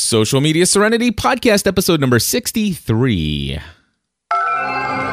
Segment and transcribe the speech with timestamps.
[0.00, 3.58] Social Media Serenity Podcast, episode number 63.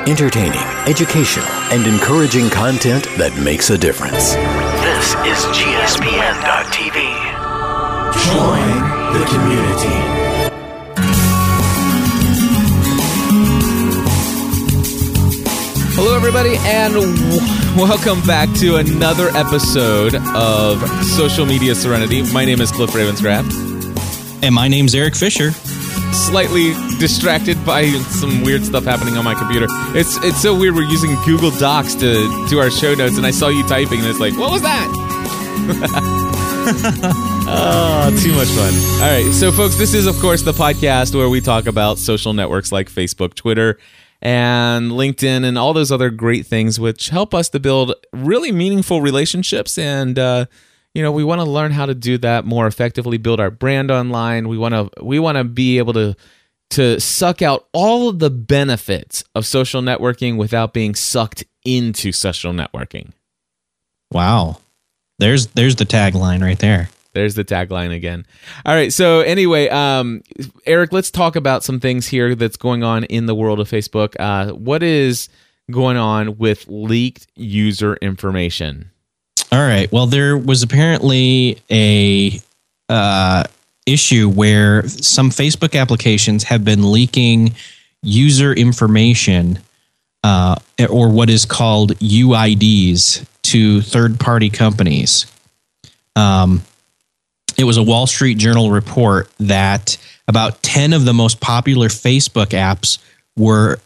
[0.05, 4.35] Entertaining, educational, and encouraging content that makes a difference.
[4.35, 6.93] This is GSPN.TV.
[8.29, 11.07] Join the community.
[15.95, 17.39] Hello, everybody, and w-
[17.75, 22.21] welcome back to another episode of Social Media Serenity.
[22.31, 23.66] My name is Cliff Ravenscraft.
[24.43, 25.51] And my name's Eric Fisher.
[26.13, 29.67] Slightly distracted by some weird stuff happening on my computer.
[29.97, 30.75] It's it's so weird.
[30.75, 34.07] We're using Google Docs to do our show notes, and I saw you typing, and
[34.07, 34.87] it's like, what was that?
[37.49, 38.73] oh, too much fun.
[39.01, 42.33] All right, so folks, this is of course the podcast where we talk about social
[42.33, 43.77] networks like Facebook, Twitter,
[44.21, 49.01] and LinkedIn, and all those other great things, which help us to build really meaningful
[49.01, 49.77] relationships.
[49.77, 50.45] And uh,
[50.97, 53.91] you know, we want to learn how to do that more effectively, build our brand
[53.91, 54.47] online.
[54.47, 56.15] We want to we want to be able to
[56.71, 62.51] to suck out all of the benefits of social networking without being sucked into social
[62.51, 63.11] networking.
[64.11, 64.57] Wow.
[65.19, 66.89] There's there's the tagline right there.
[67.13, 68.25] There's the tagline again.
[68.65, 68.91] All right.
[68.91, 70.23] So anyway, um,
[70.65, 74.15] Eric, let's talk about some things here that's going on in the world of Facebook.
[74.19, 75.29] Uh, what is
[75.69, 78.89] going on with leaked user information?
[79.51, 79.91] All right.
[79.91, 82.39] Well, there was apparently a
[82.89, 83.43] uh,
[83.85, 87.55] issue where some Facebook applications have been leaking
[88.03, 89.59] user information
[90.23, 90.55] uh,
[90.89, 95.31] or what is called UIDs to third party companies.
[96.15, 96.63] Um,
[97.57, 102.47] it was a Wall Street Journal report that about 10 of the most popular Facebook
[102.47, 102.99] apps
[103.37, 103.79] were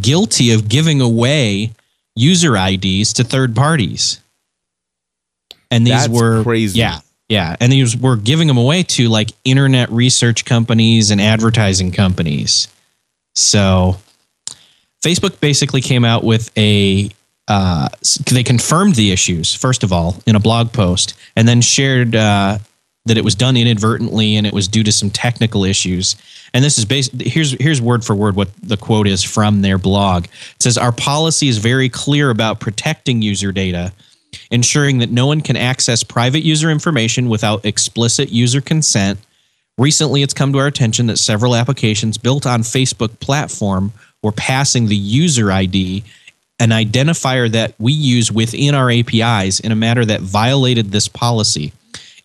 [0.00, 1.72] guilty of giving away
[2.16, 4.21] user IDs to third parties.
[5.72, 6.78] And these That's were crazy.
[6.78, 7.00] Yeah.
[7.28, 7.56] Yeah.
[7.58, 12.68] And these were giving them away to like internet research companies and advertising companies.
[13.34, 13.96] So
[15.02, 17.10] Facebook basically came out with a
[17.48, 17.88] uh,
[18.30, 22.58] they confirmed the issues first of all in a blog post, and then shared uh,
[23.06, 26.16] that it was done inadvertently and it was due to some technical issues.
[26.54, 29.78] And this is based here's here's word for word what the quote is from their
[29.78, 30.26] blog.
[30.26, 33.92] It says our policy is very clear about protecting user data,
[34.50, 39.18] ensuring that no one can access private user information without explicit user consent.
[39.78, 44.86] Recently, it's come to our attention that several applications built on Facebook platform were passing
[44.86, 46.04] the user ID,
[46.60, 51.72] an identifier that we use within our APIs, in a manner that violated this policy.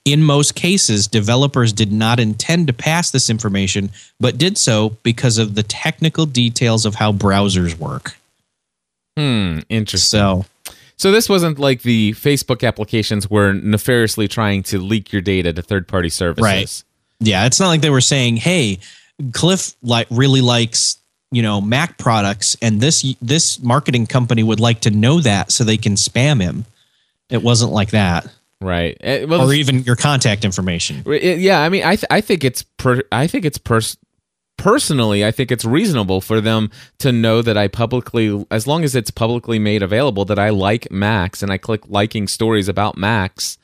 [0.06, 3.90] In most cases, developers did not intend to pass this information,
[4.20, 8.16] but did so because of the technical details of how browsers work.
[9.18, 9.60] Hmm.
[9.68, 10.20] Interesting.
[10.20, 10.46] So,
[10.98, 15.62] So this wasn't like the Facebook applications were nefariously trying to leak your data to
[15.62, 16.44] third-party services.
[16.44, 16.84] Right.
[17.20, 18.80] yeah, it's not like they were saying, "Hey,
[19.32, 20.98] Cliff like really likes
[21.32, 25.64] you know Mac products, and this this marketing company would like to know that so
[25.64, 26.66] they can spam him."
[27.30, 28.28] It wasn't like that,
[28.60, 28.98] Right.
[29.02, 31.04] Eh, well, or even your contact information.
[31.06, 33.98] Yeah, I mean, I th- I think it's per- I think it's pers-
[34.58, 36.70] personally, I think it's reasonable for them
[37.00, 40.92] to know that I publicly, as long as it's publicly made available, that I like
[40.92, 43.58] Macs and I click liking stories about Macs.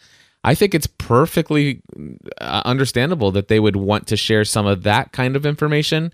[0.43, 1.81] I think it's perfectly
[2.39, 6.13] uh, understandable that they would want to share some of that kind of information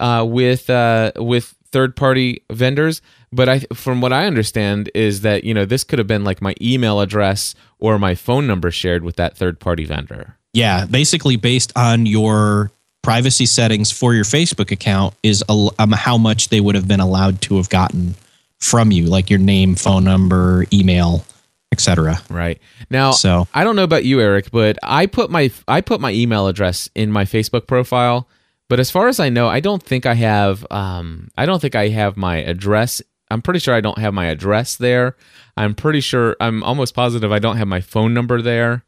[0.00, 3.02] uh, with uh, with third party vendors.
[3.32, 6.40] But I, from what I understand, is that you know this could have been like
[6.40, 10.38] my email address or my phone number shared with that third party vendor.
[10.52, 12.70] Yeah, basically based on your
[13.06, 17.40] privacy settings for your Facebook account is um, how much they would have been allowed
[17.40, 18.16] to have gotten
[18.58, 21.24] from you, like your name, phone number, email,
[21.70, 22.20] etc.
[22.28, 26.00] Right now, So- I don't know about you, Eric, but I put my I put
[26.00, 28.26] my email address in my Facebook profile.
[28.68, 30.66] But as far as I know, I don't think I have.
[30.72, 33.00] Um, I don't think I have my address.
[33.30, 35.14] I'm pretty sure I don't have my address there.
[35.56, 36.34] I'm pretty sure.
[36.40, 38.82] I'm almost positive I don't have my phone number there.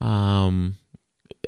[0.00, 0.78] Um,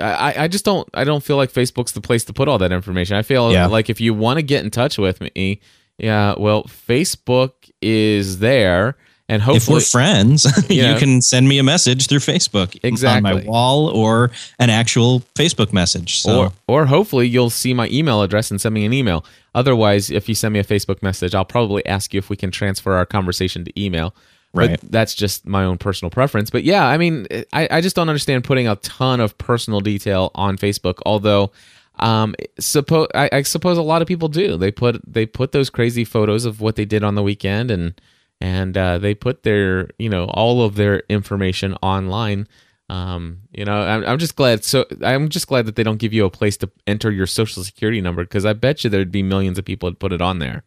[0.00, 0.88] I, I just don't.
[0.94, 3.16] I don't feel like Facebook's the place to put all that information.
[3.16, 3.66] I feel Yeah.
[3.66, 5.60] like if you want to get in touch with me,
[5.98, 8.96] yeah, well, Facebook is there,
[9.28, 10.92] and hopefully, if we're friends, Yeah.
[10.94, 12.74] you can send me a message through Facebook
[13.06, 16.18] on my wall or an actual Facebook message.
[16.20, 19.24] So or or hopefully you'll see my email address and send me an email.
[19.54, 22.50] Otherwise, if you send me a Facebook message, I'll probably ask you if we can
[22.50, 24.12] transfer our conversation to email.
[24.54, 24.80] Right.
[24.80, 26.48] But that's just my own personal preference.
[26.48, 30.30] But yeah, I mean, I, I just don't understand putting a ton of personal detail
[30.36, 31.00] on Facebook.
[31.04, 31.50] Although,
[31.98, 34.56] um, suppose I, I suppose a lot of people do.
[34.56, 38.00] They put they put those crazy photos of what they did on the weekend, and
[38.40, 42.46] and uh, they put their you know all of their information online.
[42.88, 44.62] Um, you know, I'm, I'm just glad.
[44.62, 47.64] So I'm just glad that they don't give you a place to enter your social
[47.64, 50.38] security number because I bet you there'd be millions of people that put it on
[50.38, 50.62] there.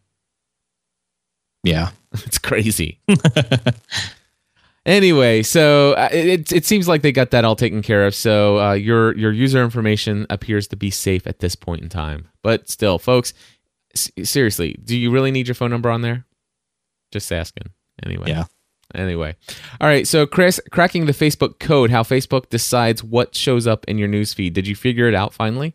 [1.68, 1.90] Yeah.
[2.12, 3.00] it's crazy.
[4.86, 8.14] anyway, so uh, it it seems like they got that all taken care of.
[8.14, 12.28] So uh, your your user information appears to be safe at this point in time.
[12.42, 13.34] But still, folks,
[13.94, 16.24] s- seriously, do you really need your phone number on there?
[17.12, 17.70] Just asking.
[18.04, 18.28] Anyway.
[18.28, 18.44] Yeah.
[18.94, 19.36] Anyway,
[19.82, 20.06] all right.
[20.08, 24.54] So, Chris, cracking the Facebook code, how Facebook decides what shows up in your newsfeed.
[24.54, 25.74] Did you figure it out finally?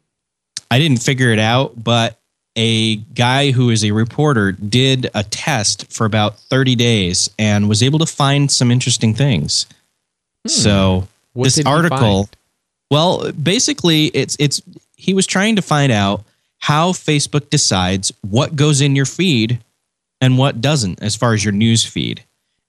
[0.72, 2.20] I didn't figure it out, but
[2.56, 7.82] a guy who is a reporter did a test for about 30 days and was
[7.82, 9.66] able to find some interesting things.
[10.48, 11.06] So Hmm.
[11.34, 12.30] What this article,
[12.92, 14.62] well, basically, it's it's
[14.96, 16.24] he was trying to find out
[16.60, 19.60] how Facebook decides what goes in your feed
[20.22, 22.24] and what doesn't, as far as your news feed.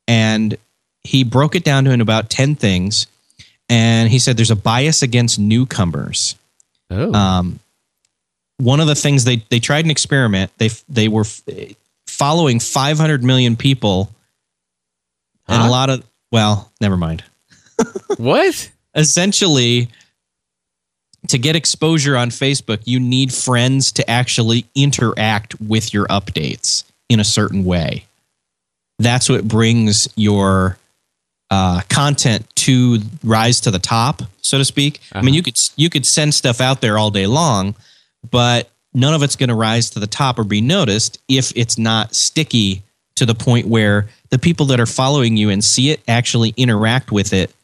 [0.09, 0.57] And
[1.03, 3.07] he broke it down to about 10 things.
[3.69, 6.37] And he said there's a bias against newcomers
[6.91, 7.61] Oh, um,
[8.59, 10.51] one of the things they they tried an experiment.
[10.59, 11.43] They they were f-
[12.07, 14.11] following 500 million people,
[15.49, 17.25] and a lot of well, never mind.
[18.17, 18.71] what?
[18.95, 19.89] Essentially,
[21.29, 27.21] to get exposure on Facebook, you need friends to actually interact with your updates in
[27.21, 28.05] a certain way.
[28.99, 30.79] That's what brings your
[31.51, 35.01] uh, content to rise to the top, so to speak.
[35.13, 37.75] I mean, you could you could send stuff out there all day long,
[38.31, 41.79] but none of it's going to rise to the top or be noticed if it's
[41.79, 42.83] not sticky
[43.17, 47.13] to the point where the people that are following you and see it actually interact
[47.13, 47.55] with it,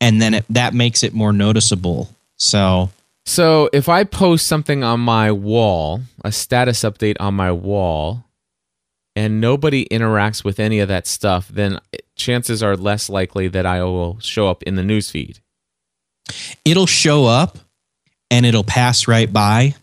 [0.00, 2.08] and then it, that makes it more noticeable.
[2.36, 2.90] So
[3.26, 8.24] So if I post something on my wall, a status update on my wall,
[9.16, 11.80] and nobody interacts with any of that stuff, then
[12.16, 15.40] chances are less likely that I will show up in the newsfeed.
[16.64, 17.58] it'll show up
[18.30, 19.74] and it'll pass right by.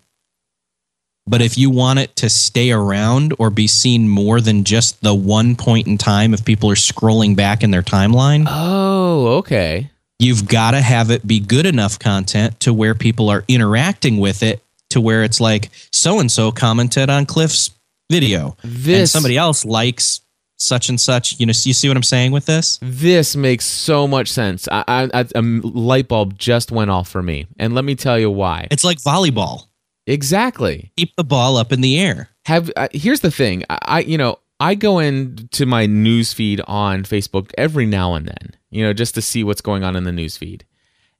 [1.31, 5.15] But if you want it to stay around or be seen more than just the
[5.15, 9.89] one point in time, if people are scrolling back in their timeline, Oh, okay.
[10.19, 14.43] you've got to have it be good enough content to where people are interacting with
[14.43, 17.71] it to where it's like so and so commented on Cliff's
[18.11, 20.19] video and somebody else likes
[20.57, 21.39] such and such.
[21.39, 22.77] You know, you see what I'm saying with this?
[22.81, 24.67] This makes so much sense.
[24.69, 28.19] I, I, I, a light bulb just went off for me, and let me tell
[28.19, 28.67] you why.
[28.69, 29.67] It's like volleyball.
[30.11, 30.91] Exactly.
[30.97, 32.29] Keep the ball up in the air.
[32.45, 36.61] have uh, here's the thing I, I you know i go into my news feed
[36.67, 40.03] on facebook every now and then you know just to see what's going on in
[40.03, 40.65] the news feed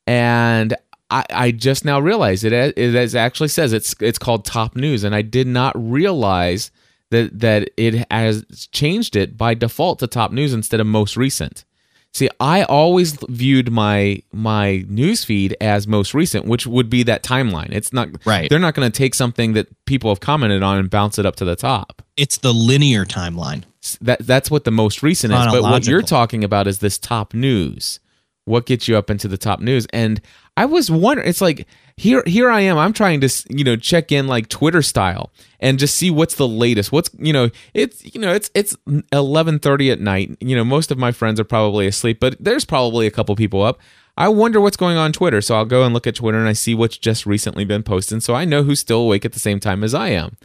[0.07, 0.75] and
[1.09, 5.13] I, I just now realized it it actually says it's it's called top news and
[5.13, 6.71] i did not realize
[7.11, 11.65] that that it has changed it by default to top news instead of most recent
[12.13, 17.23] See, I always viewed my my news feed as most recent, which would be that
[17.23, 17.71] timeline.
[17.71, 18.49] It's not Right.
[18.49, 21.37] They're not going to take something that people have commented on and bounce it up
[21.37, 22.01] to the top.
[22.17, 23.63] It's the linear timeline.
[24.01, 25.39] That that's what the most recent is.
[25.47, 27.99] But what you're talking about is this top news.
[28.45, 29.87] What gets you up into the top news?
[29.93, 30.21] And
[30.57, 31.65] I was wondering, it's like
[31.97, 32.77] here here I am.
[32.77, 36.47] I'm trying to you know check in like Twitter style and just see what's the
[36.47, 36.91] latest.
[36.91, 40.37] What's you know it's you know it's it's 11:30 at night.
[40.39, 43.61] You know most of my friends are probably asleep, but there's probably a couple people
[43.61, 43.79] up.
[44.17, 45.41] I wonder what's going on Twitter.
[45.41, 48.21] So I'll go and look at Twitter and I see what's just recently been posted.
[48.23, 50.35] So I know who's still awake at the same time as I am.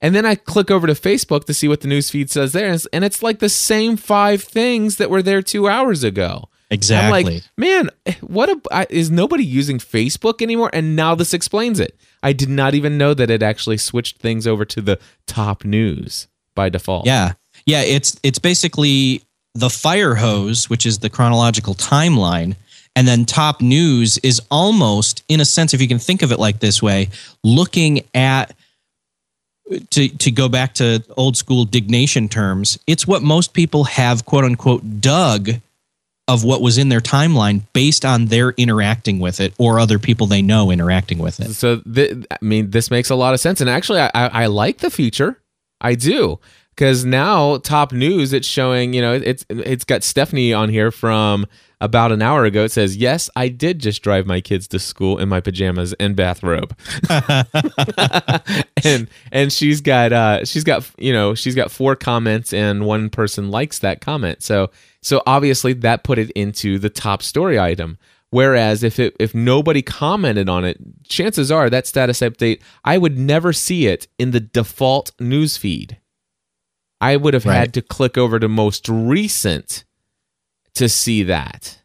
[0.00, 2.66] And then I click over to Facebook to see what the news feed says there,
[2.66, 6.48] and it's, and it's like the same five things that were there two hours ago.
[6.70, 7.18] Exactly.
[7.18, 10.70] I'm like, man, what a, I, is nobody using Facebook anymore?
[10.72, 11.96] And now this explains it.
[12.22, 16.26] I did not even know that it actually switched things over to the top news
[16.54, 17.06] by default.
[17.06, 17.34] Yeah.
[17.64, 19.22] Yeah, it's it's basically
[19.54, 22.56] the fire hose, which is the chronological timeline,
[22.94, 26.38] and then top news is almost in a sense if you can think of it
[26.38, 27.08] like this way,
[27.42, 28.54] looking at
[29.90, 34.44] to to go back to old school Diggnation terms, it's what most people have quote
[34.44, 35.60] unquote dug
[36.28, 40.26] of what was in their timeline based on their interacting with it or other people
[40.26, 41.52] they know interacting with it.
[41.52, 44.46] So th- I mean, this makes a lot of sense, and actually, I, I, I
[44.46, 45.40] like the feature.
[45.80, 46.40] I do
[46.74, 48.92] because now top news it's showing.
[48.92, 51.46] You know, it's it's got Stephanie on here from
[51.80, 52.64] about an hour ago.
[52.64, 56.16] It says, "Yes, I did just drive my kids to school in my pajamas and
[56.16, 56.76] bathrobe,"
[58.84, 63.10] and and she's got uh she's got you know she's got four comments and one
[63.10, 64.42] person likes that comment.
[64.42, 64.70] So
[65.02, 67.98] so obviously that put it into the top story item.
[68.30, 70.78] Whereas if it if nobody commented on it,
[71.08, 75.98] chances are that status update I would never see it in the default news feed.
[77.00, 79.84] I would have had to click over to most recent
[80.76, 81.78] to see that.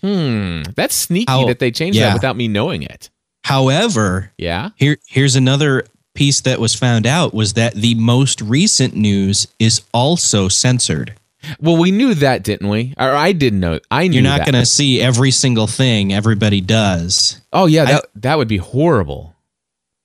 [0.00, 2.08] Hmm, that's sneaky How- that they changed yeah.
[2.08, 3.08] that without me knowing it.
[3.44, 4.70] However, Yeah.
[4.76, 9.82] here here's another piece that was found out was that the most recent news is
[9.92, 11.14] also censored.
[11.60, 12.94] Well, we knew that, didn't we?
[12.98, 13.80] Or I didn't know.
[13.90, 17.40] I knew You're not going to see every single thing everybody does.
[17.52, 19.34] Oh yeah, that that would be horrible.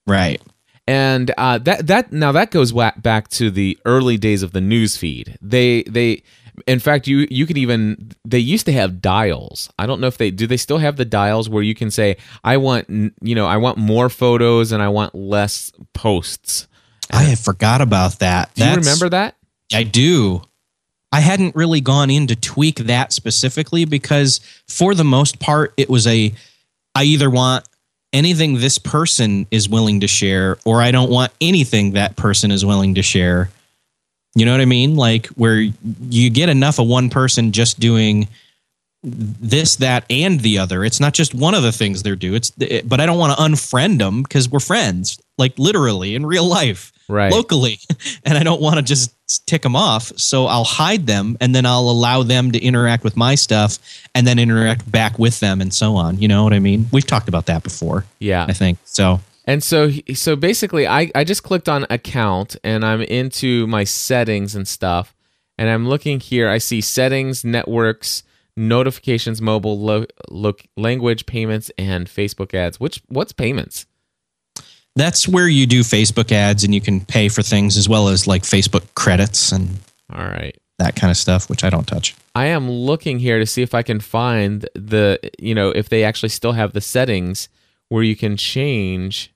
[0.07, 0.41] Right.
[0.87, 4.95] And uh, that that now that goes back to the early days of the news
[4.97, 5.37] feed.
[5.41, 6.23] They they
[6.65, 9.69] in fact you you can even they used to have dials.
[9.77, 12.17] I don't know if they do they still have the dials where you can say
[12.43, 16.67] I want you know I want more photos and I want less posts.
[17.11, 18.53] I had forgot about that.
[18.55, 19.35] Do you remember that?
[19.73, 20.41] I do.
[21.11, 25.89] I hadn't really gone in to tweak that specifically because for the most part it
[25.89, 26.33] was a
[26.95, 27.65] I either want
[28.13, 32.65] anything this person is willing to share or I don't want anything that person is
[32.65, 33.49] willing to share.
[34.37, 34.95] You know what I mean?
[34.95, 35.57] Like where
[36.09, 38.27] you get enough of one person just doing
[39.03, 40.83] this, that, and the other.
[40.83, 42.33] It's not just one of the things they're do.
[42.33, 46.25] It's eh, but I don't want to unfriend them because we're friends, like literally in
[46.25, 47.31] real life Right.
[47.31, 47.79] locally
[48.25, 49.13] and I don't want to just
[49.47, 50.11] tick them off.
[50.17, 53.79] So I'll hide them and then I'll allow them to interact with my stuff
[54.13, 56.19] and then interact back with them and so on.
[56.19, 56.87] You know what I mean?
[56.91, 58.45] We've talked about that before, Yeah.
[58.47, 58.77] I think.
[58.83, 63.83] So And so so basically I, I just clicked on account and I'm into my
[63.85, 65.15] settings and stuff.
[65.57, 66.49] And I'm looking here.
[66.49, 68.21] I see settings, networks,
[68.55, 72.79] notifications, mobile, lo, look, language, payments, and Facebook ads.
[72.79, 73.87] Which what's payments?
[74.97, 78.27] that's where you do Facebook ads and you can pay for things as well as
[78.27, 79.79] like Facebook credits and
[80.11, 80.57] All right.
[80.79, 82.15] that kind of stuff, which I don't touch.
[82.35, 86.03] I am looking here to see if I can find the you know if they
[86.03, 87.47] actually still have the settings
[87.89, 89.31] where you can change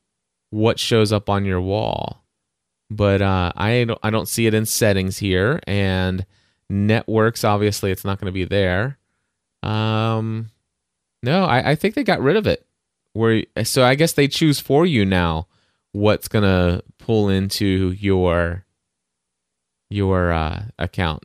[0.51, 2.24] what shows up on your wall.
[2.89, 6.25] But uh, I don't I don't see it in settings here and
[6.70, 8.98] networks obviously it's not going to be there.
[9.63, 10.50] Um,
[11.24, 12.65] no, I, I think they got rid of it.
[13.13, 15.48] Where so I guess they choose for you now
[15.91, 18.65] what's going to pull into your
[19.89, 21.24] your uh, account.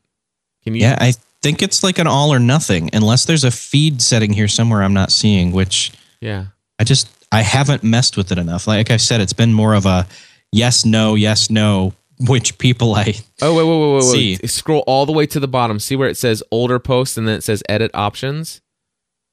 [0.64, 4.02] Can you Yeah, I think it's like an all or nothing unless there's a feed
[4.02, 6.47] setting here somewhere I'm not seeing, which yeah.
[6.78, 8.66] I just I haven't messed with it enough.
[8.66, 10.06] Like I said, it's been more of a
[10.52, 14.50] yes, no, yes, no, which people I Oh wait, wait, wait, wait, wait.
[14.50, 15.78] Scroll all the way to the bottom.
[15.78, 18.61] See where it says older posts and then it says edit options.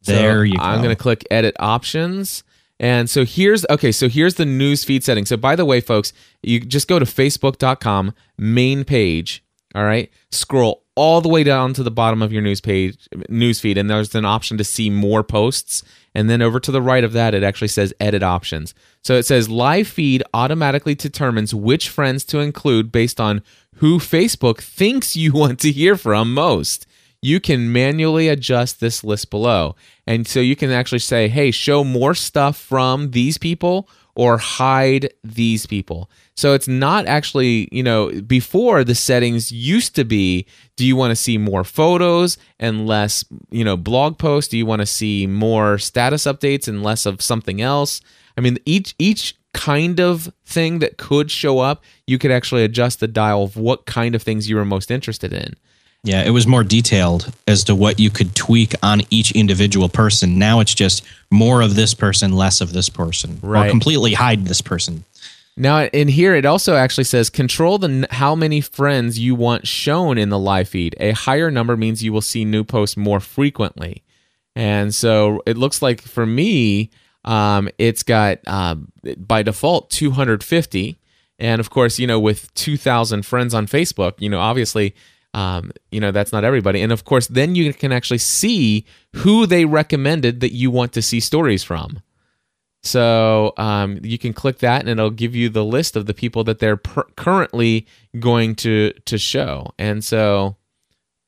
[0.01, 0.63] So There you go.
[0.63, 2.43] I'm going to click edit options.
[2.79, 5.25] And so here's okay, so here's the news feed setting.
[5.25, 10.11] So by the way, folks, you just go to facebook.com main page, all right?
[10.31, 13.89] Scroll all the way down to the bottom of your news page news feed and
[13.89, 15.83] there's an option to see more posts
[16.13, 18.73] and then over to the right of that it actually says edit options.
[19.01, 23.41] So it says live feed automatically determines which friends to include based on
[23.77, 26.85] who Facebook thinks you want to hear from most
[27.23, 29.75] you can manually adjust this list below.
[30.05, 35.13] And so you can actually say, hey, show more stuff from these people or hide
[35.23, 36.11] these people.
[36.35, 41.11] So it's not actually, you know, before the settings used to be do you want
[41.11, 44.49] to see more photos and less, you know, blog posts?
[44.49, 48.01] Do you want to see more status updates and less of something else?
[48.37, 52.99] I mean, each each kind of thing that could show up, you could actually adjust
[52.99, 55.53] the dial of what kind of things you were most interested in.
[56.03, 60.37] Yeah, it was more detailed as to what you could tweak on each individual person.
[60.37, 63.67] Now it's just more of this person, less of this person, Right.
[63.67, 65.05] or completely hide this person.
[65.55, 70.17] Now, in here, it also actually says control the how many friends you want shown
[70.17, 70.95] in the live feed.
[70.99, 74.03] A higher number means you will see new posts more frequently.
[74.55, 76.89] And so it looks like for me,
[77.25, 78.75] um, it's got uh,
[79.17, 80.97] by default 250.
[81.39, 84.95] And of course, you know, with 2,000 friends on Facebook, you know, obviously,
[85.33, 86.81] um, you know, that's not everybody.
[86.81, 88.85] And of course, then you can actually see
[89.17, 91.99] who they recommended that you want to see stories from.
[92.83, 96.43] So um, you can click that, and it'll give you the list of the people
[96.43, 97.87] that they're per- currently
[98.19, 99.71] going to to show.
[99.79, 100.57] And so,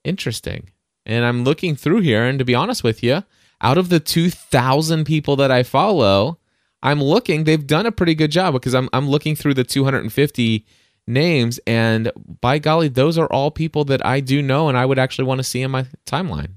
[0.03, 0.69] interesting.
[1.05, 3.23] And I'm looking through here, and to be honest with you,
[3.61, 6.39] out of the 2,000 people that I follow,
[6.83, 7.43] I'm looking.
[7.43, 10.65] They've done a pretty good job because I'm I'm looking through the 250
[11.07, 14.99] names, and by golly, those are all people that I do know, and I would
[14.99, 16.55] actually want to see in my timeline.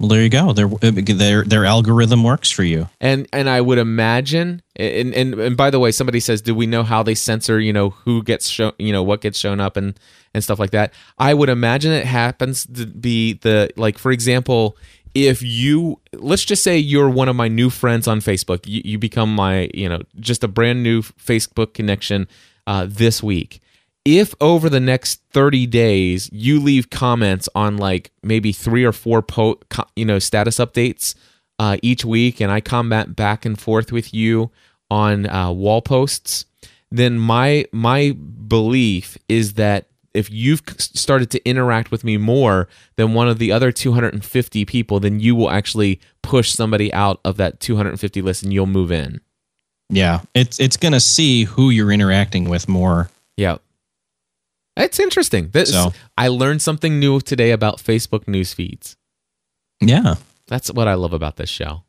[0.00, 0.54] Well, there you go.
[0.54, 2.88] Their their their algorithm works for you.
[3.02, 6.66] and and I would imagine and, and and by the way somebody says do we
[6.66, 9.76] know how they censor you know who gets shown you know what gets shown up
[9.76, 10.00] and
[10.32, 14.78] and stuff like that I would imagine it happens to be the like for example
[15.14, 18.98] if you let's just say you're one of my new friends on Facebook you, you
[18.98, 22.26] become my you know just a brand new Facebook connection
[22.66, 23.60] uh, this week
[24.04, 29.22] if over the next 30 days you leave comments on like maybe three or four
[29.22, 31.14] po- co- you know status updates
[31.58, 34.50] uh, each week and i comment back and forth with you
[34.90, 36.46] on uh, wall posts
[36.90, 38.12] then my my
[38.48, 42.66] belief is that if you've started to interact with me more
[42.96, 47.36] than one of the other 250 people then you will actually push somebody out of
[47.36, 49.20] that 250 list and you'll move in
[49.90, 53.10] Yeah, it's it's gonna see who you're interacting with more.
[53.36, 53.58] Yeah.
[54.76, 55.50] It's interesting.
[55.50, 58.96] This, So- I learned something new today about Facebook news feeds.
[59.80, 60.14] Yeah.
[60.46, 61.82] That's what I love about this show.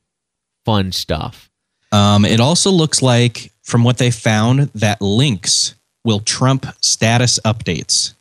[0.65, 1.49] Fun stuff.
[1.91, 8.13] Um, it also looks like, from what they found, that links will trump status updates.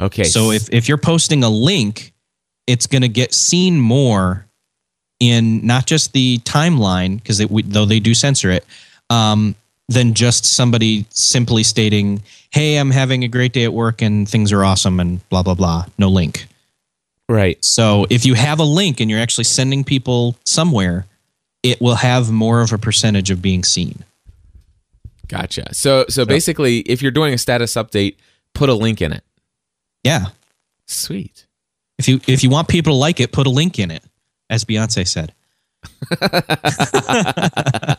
[0.00, 0.24] Okay.
[0.24, 2.12] So if, if you're posting a link,
[2.66, 4.46] it's going to get seen more
[5.18, 8.64] in not just the timeline, because though they do censor it,
[9.08, 9.54] um,
[9.88, 14.52] than just somebody simply stating, "Hey, I'm having a great day at work and things
[14.52, 15.86] are awesome," and blah blah blah.
[15.98, 16.46] No link.
[17.28, 17.62] right.
[17.64, 21.06] So if you have a link and you're actually sending people somewhere,
[21.62, 24.04] it will have more of a percentage of being seen.
[25.28, 25.74] Gotcha.
[25.74, 28.16] So so basically if you're doing a status update,
[28.52, 29.22] put a link in it.
[30.02, 30.26] Yeah.
[30.86, 31.46] Sweet.
[31.98, 34.02] If you if you want people to like it, put a link in it,
[34.48, 35.32] as Beyonce said.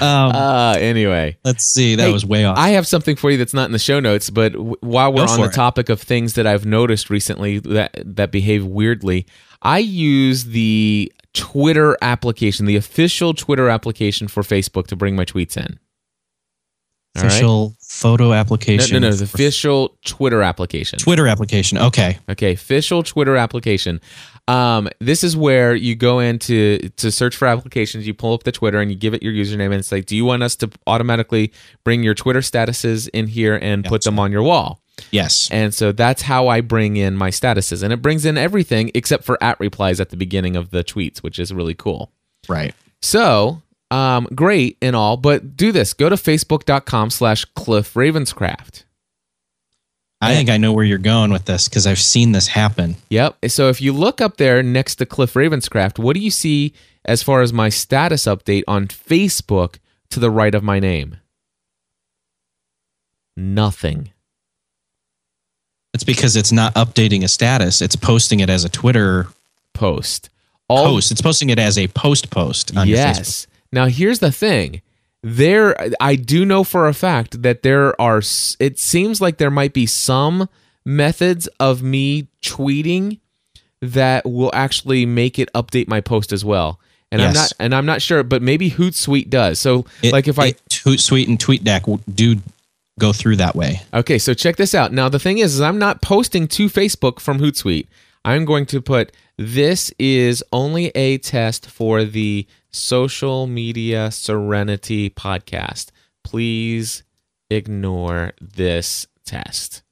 [0.00, 1.36] um, Uh anyway.
[1.44, 1.94] let's see.
[1.96, 2.56] That Hey, was way off.
[2.58, 5.26] I have something for you that's not in the show notes, but w- while we're
[5.26, 5.52] Go on the it.
[5.54, 9.26] topic of things that I've noticed recently that that behave weirdly,
[9.62, 15.56] I use the Twitter application, the official Twitter application for Facebook to bring my tweets
[15.56, 15.78] in.
[17.16, 17.32] All right?
[17.32, 19.00] official photo application.
[19.00, 20.98] no, no, the official Twitter application.
[20.98, 21.78] Twitter application.
[21.78, 22.18] Okay.
[22.28, 24.00] Okay, official Twitter application.
[24.48, 28.06] Um, this is where you go into to to search for applications.
[28.06, 30.16] You pull up the Twitter and you give it your username and it's like, "Do
[30.16, 31.52] you want us to automatically
[31.84, 34.80] bring your Twitter statuses in here and put them on your wall?"
[35.10, 35.48] Yes.
[35.50, 39.24] And so that's how I bring in my statuses, and it brings in everything except
[39.24, 42.12] for at replies at the beginning of the tweets, which is really cool.
[42.48, 42.74] Right.
[43.02, 45.92] So, um, great and all, but do this.
[45.92, 48.84] Go to facebook.com slash Cliff Ravenscraft.
[50.20, 52.96] I think I know where you're going with this because I've seen this happen.
[53.10, 53.36] Yep.
[53.48, 56.72] So if you look up there next to Cliff Ravenscraft, what do you see
[57.04, 59.76] as far as my status update on Facebook
[60.10, 61.18] to the right of my name?
[63.36, 64.10] Nothing.
[65.92, 67.82] It's because it's not updating a status.
[67.82, 69.28] It's posting it as a Twitter
[69.76, 70.30] Post.
[70.68, 71.12] All post.
[71.12, 73.16] It's posting it as a post post on your Facebook.
[73.18, 73.46] yes.
[73.72, 74.82] Now here's the thing.
[75.22, 78.22] There, I do know for a fact that there are.
[78.60, 80.48] It seems like there might be some
[80.84, 83.18] methods of me tweeting
[83.82, 86.78] that will actually make it update my post as well.
[87.12, 87.34] And I'm Yes.
[87.34, 89.58] not, and I'm not sure, but maybe Hootsuite does.
[89.60, 92.40] So, It- like, if I it- Hootsuite and TweetDeck do
[92.98, 93.82] go through that way.
[93.92, 94.92] Okay, so check this out.
[94.92, 97.86] Now the thing is, is I'm not posting to Facebook from Hootsuite.
[98.24, 105.90] I'm going to put this is only a test for the social media serenity podcast.
[106.24, 107.02] Please
[107.50, 109.82] ignore this test.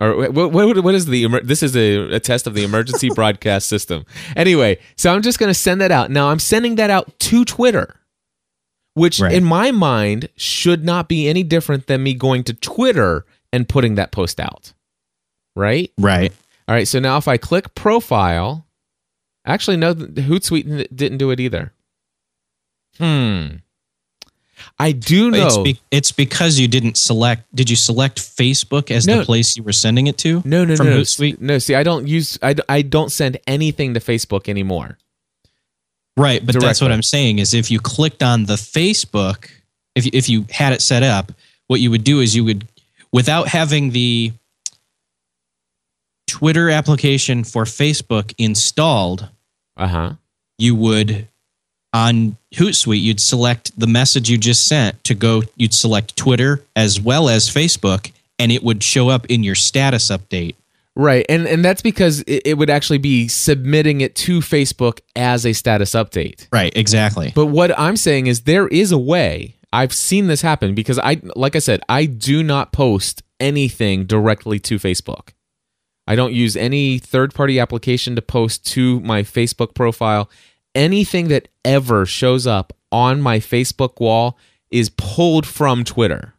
[0.00, 3.68] Or what, what, what is the this is a, a test of the emergency broadcast
[3.68, 4.04] system.
[4.36, 6.10] Anyway, so I'm just going to send that out.
[6.10, 7.98] Now I'm sending that out to Twitter
[8.98, 9.32] which Right.
[9.32, 13.94] in my mind should not be any different than me going to Twitter and putting
[13.94, 14.72] that post out.
[15.56, 15.92] Right?
[15.96, 16.32] Right.
[16.66, 16.86] All right.
[16.86, 18.66] So now if I click profile,
[19.46, 21.72] actually, no, the Hootsuite didn't do it either.
[22.98, 23.46] Hmm.
[24.78, 25.46] I do know.
[25.46, 27.44] It's, be- it's because you didn't select.
[27.54, 29.18] Did you select Facebook as No.
[29.20, 30.42] the place you were sending it to?
[30.44, 30.98] no, no, from no.
[30.98, 31.40] Hootsuite.
[31.40, 34.98] No, see, I don't use, I, I don't send anything to Facebook anymore.
[36.16, 39.48] Right, but that's what I'm saying is if you clicked on the Facebook,
[39.94, 41.30] if you, if you had it set up,
[41.68, 42.66] what you would do is you would,
[43.12, 44.32] without having the
[46.26, 49.28] Twitter application for Facebook installed,
[49.76, 50.12] Uh huh.
[50.58, 51.28] you would
[51.92, 55.42] on Hootsuite you'd select the message you just sent to go.
[55.56, 60.08] You'd select Twitter as well as Facebook, and it would show up in your status
[60.08, 60.54] update.
[60.94, 65.46] Right, and and that's because it, it would actually be submitting it to Facebook as
[65.46, 66.48] a status update.
[66.52, 67.32] Right, exactly.
[67.34, 69.54] But what I'm saying is there is a way.
[69.72, 74.58] I've seen this happen because I like I said, I do not post anything directly
[74.58, 75.28] to Facebook.
[76.08, 80.30] I don't use any third-party application to post to my Facebook profile.
[80.78, 84.38] Anything that ever shows up on my Facebook wall
[84.70, 86.34] is pulled from Twitter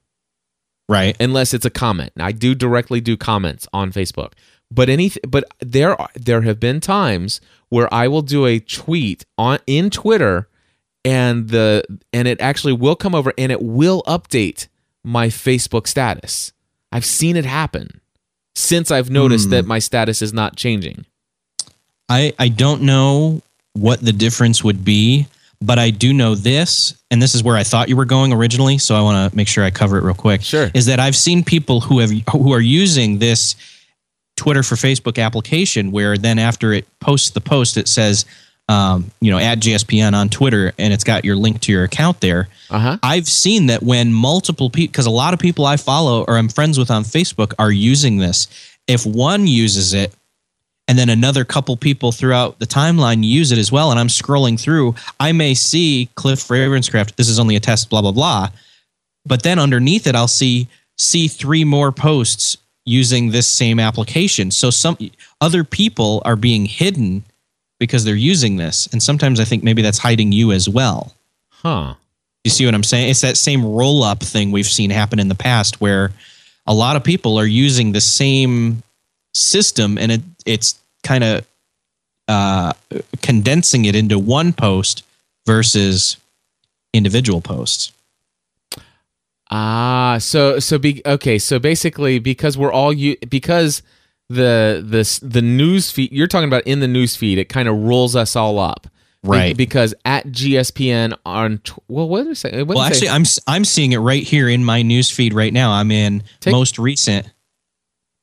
[0.88, 1.16] right.
[1.20, 2.14] unless it's a comment.
[2.20, 4.34] I do directly do comments on Facebook.
[4.72, 9.26] But any but there are, there have been times where I will do a tweet
[9.38, 10.48] on in Twitter
[11.04, 14.68] and the and it actually will come over and it will update
[15.04, 16.54] my Facebook status.
[16.92, 18.00] I've seen it happen
[18.56, 19.52] since I've noticed Hmm.
[19.52, 21.06] that my status is not changing.
[22.08, 23.42] I, I don't know
[23.74, 25.28] what the difference would be,
[25.62, 28.78] but I do know this, and this is where I thought you were going originally.
[28.78, 30.42] So I want to make sure I cover it real quick.
[30.42, 30.72] Sure.
[30.74, 33.56] Is that I've seen people who have who are using this
[34.38, 38.26] Twitter for Facebook application, where then after it posts the post, it says,
[38.70, 42.22] um, you know, at GSPN on Twitter, and it's got your link to your account
[42.22, 42.48] there.
[42.70, 42.98] Uh huh.
[43.04, 46.48] I've seen that when multiple people, because a lot of people I follow or I'm
[46.48, 48.48] friends with on Facebook are using this.
[48.88, 50.14] If one uses it,
[50.90, 54.60] and then another couple people throughout the timeline use it as well, and I'm scrolling
[54.60, 57.16] through, I may see Cliff Ravenscraft.
[57.16, 58.50] This is only a test, blah blah blah.
[59.24, 64.50] But then underneath it, I'll see see three more posts using this same application.
[64.50, 64.98] So some
[65.40, 67.24] other people are being hidden
[67.80, 71.14] because they're using this, and sometimes I think maybe that's hiding you as well.
[71.50, 71.94] Huh.
[72.44, 73.12] You see what I'm saying?
[73.12, 76.10] It's that same roll up thing we've seen happen in the past where
[76.66, 78.82] a lot of people are using the same
[79.40, 81.46] system and it it's kind of
[82.28, 82.74] uh,
[83.22, 85.04] condensing it into one post
[85.46, 86.18] versus
[86.94, 87.92] individual posts.
[89.52, 91.40] Ah, so so be okay.
[91.40, 93.82] So basically, because we're all you because
[94.30, 97.76] the the the news feed you're talking about in the news feed, it kind of
[97.76, 98.86] rolls us all up,
[99.24, 99.58] Right.
[99.58, 102.62] because at GSPN on well, what did it say?
[102.62, 102.92] What Well, say?
[102.92, 105.72] actually, I'm I'm seeing it right here in my news feed right now.
[105.72, 107.28] I'm in Take- most recent,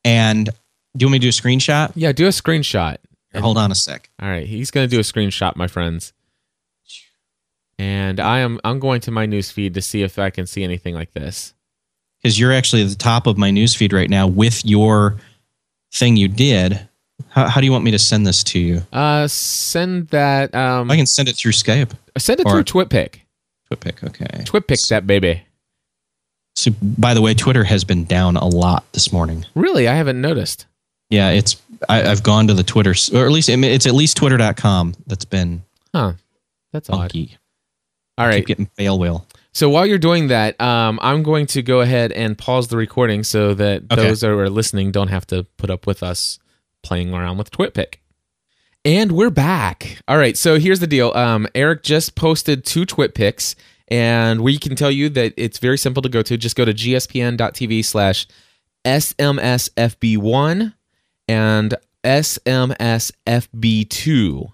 [0.04, 0.48] and
[0.96, 1.92] do you want me to do a screenshot?
[1.94, 2.96] yeah, do a screenshot.
[3.32, 4.08] Here, hold on a sec.
[4.20, 6.12] All right, he's going to do a screenshot, my friends.
[7.78, 10.64] And I am I'm going to my news feed to see if I can see
[10.64, 11.52] anything like this.
[12.22, 15.16] because you're actually at the top of my newsfeed right now with your
[15.92, 16.88] thing you did.
[17.28, 18.82] How, how do you want me to send this to you?
[18.92, 20.54] Uh, send that.
[20.54, 21.92] Um, I can send it through Skype.
[22.16, 23.20] send it or- through TwitPic.
[23.70, 24.44] TwitPic, okay.
[24.44, 25.42] TwitPic that baby.
[26.54, 29.44] So, by the way, Twitter has been down a lot this morning.
[29.54, 30.64] Really, I haven't noticed.
[31.10, 34.94] Yeah, it's I, I've gone to the Twitter, or at least it's at least twitter.com
[35.06, 35.62] that's been
[35.94, 36.14] Huh?
[36.72, 36.96] That's odd.
[37.12, 37.36] funky.
[38.18, 38.46] All Keep right.
[38.46, 39.26] getting fail whale.
[39.52, 43.22] So while you're doing that, um, I'm going to go ahead and pause the recording
[43.24, 44.02] so that Okay.
[44.02, 46.38] those that are listening don't have to put up with us
[46.82, 47.94] playing around with TwitPic.
[48.84, 49.98] And we're back.
[50.06, 51.12] All right, so here's the deal.
[51.14, 53.54] Um, Eric just posted two TwitPics,
[53.88, 56.36] and we can tell you that it's very simple to go to.
[56.36, 58.26] Just go to gspn.tv slash
[58.84, 60.72] smsfb1
[61.28, 62.52] and smsfb2.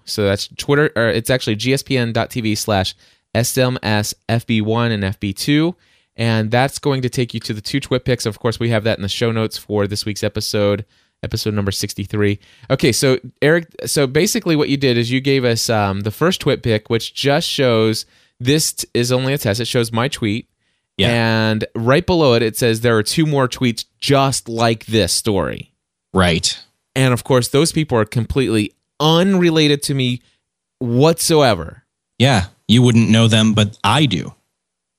[0.05, 2.95] So that's Twitter, or it's actually gspn.tv slash
[3.35, 5.75] smsfb1 and fb2.
[6.15, 8.25] And that's going to take you to the two TwitPics.
[8.25, 10.85] Of course, we have that in the show notes for this week's episode,
[11.23, 12.39] episode number 63.
[12.69, 16.41] Okay, so Eric, so basically what you did is you gave us um, the first
[16.43, 18.05] TwitPic, which just shows
[18.39, 19.59] this t- is only a test.
[19.59, 20.49] It shows my tweet.
[20.97, 21.07] Yeah.
[21.09, 25.72] And right below it, it says there are two more tweets just like this story.
[26.13, 26.57] Right.
[26.95, 30.21] And of course, those people are completely unrelated to me
[30.79, 31.83] whatsoever.
[32.19, 34.33] Yeah, you wouldn't know them, but I do.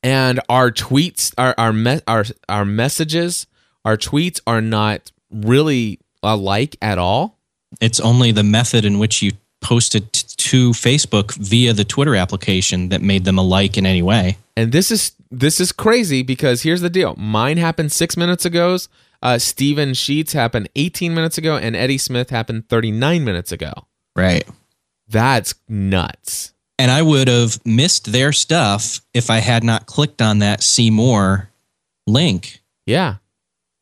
[0.03, 3.47] And our tweets, our our me- our our messages,
[3.85, 7.39] our tweets are not really alike at all.
[7.81, 12.91] It's only the method in which you posted t- to Facebook via the Twitter application
[12.91, 14.37] that made them alike in any way.
[14.57, 17.15] And this is this is crazy because here's the deal.
[17.17, 18.77] Mine happened six minutes ago.
[19.25, 23.73] Uh, Steven Sheets happened 18 minutes ago, and Eddie Smith happened 39 minutes ago.
[24.15, 24.47] Right.
[25.09, 26.53] That's nuts.
[26.79, 30.91] And I would have missed their stuff if I had not clicked on that see
[30.91, 31.49] more
[32.07, 33.17] link, Yeah.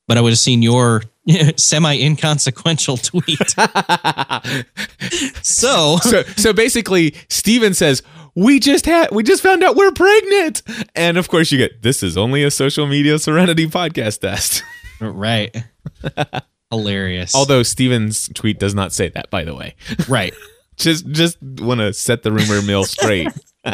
[0.06, 1.02] but I would have seen your
[1.56, 3.38] semi inconsequential tweet.
[5.42, 8.02] so, so so basically Steven says
[8.34, 10.62] we just had we just found out we're pregnant
[10.94, 14.62] and of course you get this is only a social media serenity podcast test
[15.10, 15.54] right.
[16.70, 17.34] Hilarious.
[17.34, 19.74] although Steven's tweet does not say that by the way
[20.08, 20.32] right.
[20.76, 23.28] just just want to set the rumor mill straight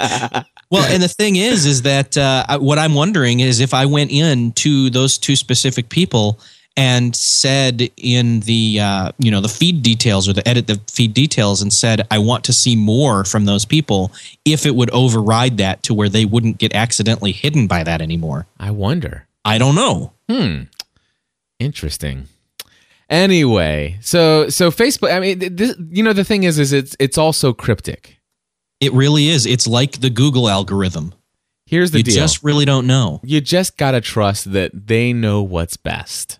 [0.70, 4.10] Well, and the thing is, is that uh, what I'm wondering is if I went
[4.10, 6.38] in to those two specific people
[6.76, 11.14] and said in the uh, you know the feed details or the edit the feed
[11.14, 14.12] details and said I want to see more from those people,
[14.44, 18.46] if it would override that to where they wouldn't get accidentally hidden by that anymore.
[18.60, 20.12] I wonder I don't know.
[20.28, 20.64] hmm
[21.58, 22.26] interesting
[23.10, 27.18] anyway so so Facebook I mean this, you know the thing is is it's it's
[27.18, 28.18] also cryptic
[28.80, 29.46] It really is.
[29.46, 31.14] It's like the Google algorithm.
[31.66, 33.20] here's the you deal You just really don't know.
[33.24, 36.38] you just gotta trust that they know what's best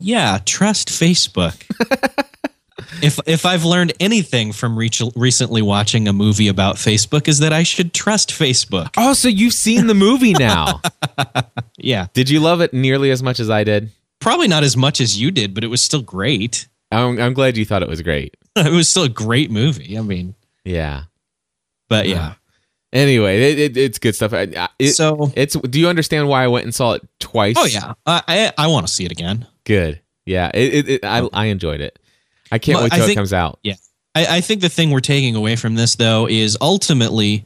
[0.00, 1.54] Yeah, trust Facebook.
[3.02, 7.62] if if I've learned anything from recently watching a movie about Facebook is that I
[7.62, 8.90] should trust Facebook.
[8.96, 10.80] Oh, so you've seen the movie now.
[11.78, 12.06] Yeah.
[12.14, 13.90] did you love it nearly as much as I did?
[14.24, 16.66] Probably not as much as you did, but it was still great.
[16.90, 18.36] I'm, I'm glad you thought it was great.
[18.56, 19.96] it was still a great movie.
[19.98, 20.34] I mean,
[20.64, 21.04] Yeah.
[21.88, 22.26] but yeah.
[22.28, 22.34] Uh,
[22.92, 24.32] anyway, it, it, it's good stuff.
[24.32, 25.54] It, so, it's.
[25.54, 27.56] Do you understand why I went and saw it twice?
[27.58, 29.46] oh yeah, I I, I want to see it again.
[29.64, 30.00] Good.
[30.26, 30.50] Yeah.
[30.54, 31.98] It, it, it, I I enjoyed it.
[32.50, 33.58] I can't Well, wait till it comes out.
[33.62, 33.74] Yeah.
[34.14, 37.44] I, I think the thing we're taking away from this though is ultimately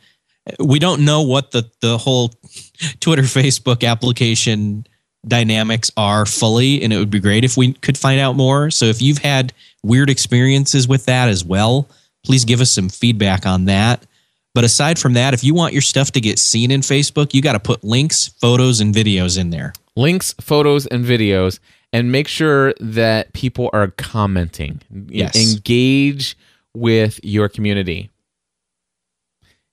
[0.60, 2.32] we don't know what the the whole
[3.00, 4.86] Twitter Facebook application
[5.26, 8.70] dynamics are fully and it would be great if we could find out more.
[8.70, 9.52] So if you've had
[9.82, 11.88] weird experiences with that as well,
[12.24, 14.04] please give us some feedback on that.
[14.54, 17.42] But aside from that, if you want your stuff to get seen in Facebook, you
[17.42, 19.72] got to put links, photos and videos in there.
[19.98, 21.58] links, photos, and videos,
[21.92, 24.80] and make sure that people are commenting.
[25.08, 25.36] Yes.
[25.36, 26.36] Engage
[26.74, 28.10] with your community.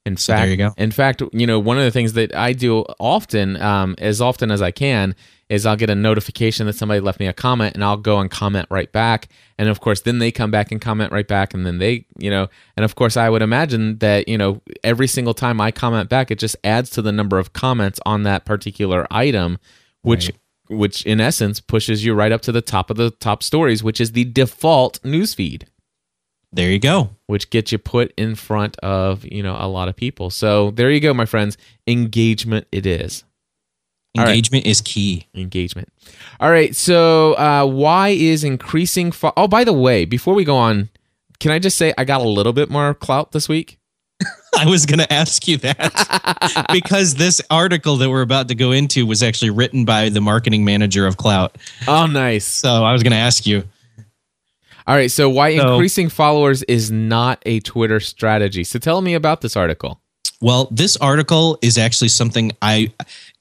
[0.06, 0.74] In So fact, there you go.
[0.78, 4.52] In fact, you know, one of the things that I do often, um, as often
[4.52, 5.16] as I can,
[5.50, 8.30] is I'll get a notification that somebody left me a comment, and I'll go and
[8.30, 9.30] comment right back.
[9.58, 12.30] And of course, then they come back and comment right back, and then they, you
[12.30, 16.10] know, and of course, I would imagine that you know every single time I comment
[16.10, 19.58] back, it just adds to the number of comments on that particular item,
[20.02, 20.32] which
[20.68, 24.02] which in essence pushes you right up to the top of the top stories, which
[24.02, 25.64] is the default newsfeed
[26.56, 27.10] There you go.
[27.28, 30.30] which gets you put in front of you know a lot of people.
[30.30, 31.58] So there you go, my friends.
[31.86, 33.24] Engagement it is.
[34.18, 34.30] All right.
[34.30, 35.28] Engagement is key.
[35.36, 35.90] Engagement.
[36.40, 36.74] All right.
[36.74, 39.12] So uh, why is increasing?
[39.12, 40.90] Fo- oh, by the way, before we go on,
[41.40, 43.78] can I just say I got a little bit more clout this week?
[44.58, 48.72] I was going to ask you that because this article that we're about to go
[48.72, 51.50] into was actually written by the marketing manager of Klout.
[51.86, 52.46] Oh, nice.
[52.48, 53.66] So I was going to ask you.
[54.88, 55.12] All right.
[55.12, 58.64] So why So- increasing followers is not a Twitter strategy?
[58.64, 60.00] So tell me about this article.
[60.42, 62.92] Well, this article is actually something I,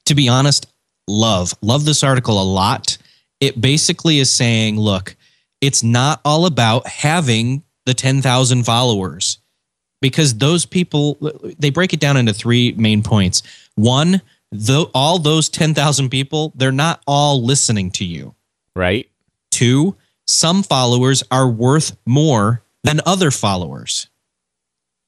[0.05, 0.67] to be honest,
[1.07, 1.53] love.
[1.61, 2.97] Love this article a lot.
[3.39, 5.15] It basically is saying, look,
[5.61, 9.37] it's not all about having the 10,000 followers
[10.01, 11.17] because those people,
[11.59, 13.43] they break it down into three main points.
[13.75, 18.33] One, though all those 10,000 people, they're not all listening to you.
[18.75, 19.09] Right.
[19.51, 19.95] Two,
[20.27, 24.07] some followers are worth more than other followers.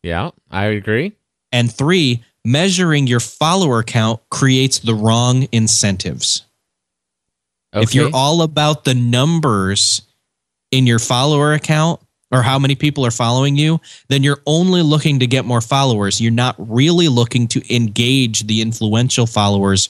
[0.04, 1.14] Yeah, I agree.
[1.52, 6.46] And three, measuring your follower count creates the wrong incentives.
[7.74, 7.84] Okay.
[7.84, 10.02] If you're all about the numbers
[10.72, 12.02] in your follower account
[12.32, 16.20] or how many people are following you, then you're only looking to get more followers.
[16.20, 19.90] You're not really looking to engage the influential followers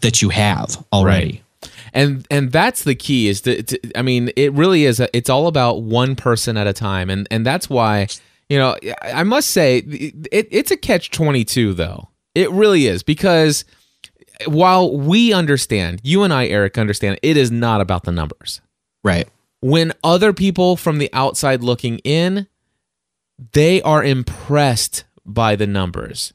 [0.00, 1.42] that you have already.
[1.98, 3.64] And and that's the key is to
[3.96, 7.10] i mean it really is a, it's all about one person at a time.
[7.10, 8.06] And and that's why
[8.48, 12.08] you know i must say it, it's a catch 22 though.
[12.34, 13.02] It really is.
[13.02, 13.64] Because
[14.46, 18.60] while we understand you and i eric understand it is not about the numbers.
[19.02, 19.28] Right.
[19.60, 22.46] when other people from the outside looking in
[23.52, 26.32] they are impressed by the numbers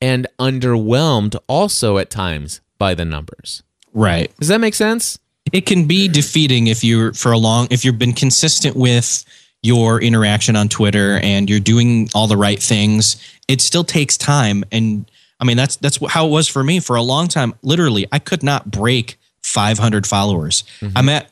[0.00, 3.62] and underwhelmed also at times by the numbers
[3.92, 4.34] Right.
[4.38, 5.18] does that make sense
[5.52, 9.24] it can be defeating if you're for a long if you've been consistent with
[9.62, 13.16] your interaction on Twitter and you're doing all the right things.
[13.48, 16.96] It still takes time, and I mean that's that's how it was for me for
[16.96, 17.54] a long time.
[17.62, 20.64] Literally, I could not break 500 followers.
[20.80, 20.98] Mm-hmm.
[20.98, 21.30] I'm at